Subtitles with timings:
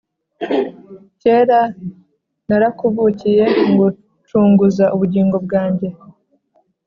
[1.21, 1.59] Kera
[2.47, 5.87] narakuvukiye ngucunguza ubugingo bwanjye